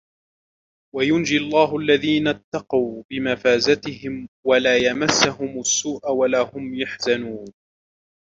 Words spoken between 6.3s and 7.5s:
هم يحزنون